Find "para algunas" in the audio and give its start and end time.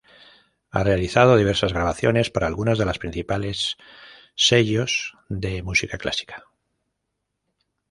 2.31-2.79